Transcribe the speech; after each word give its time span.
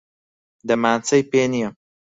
دەمانچەی 0.67 1.23
پێ 1.31 1.43
نییە. 1.53 1.69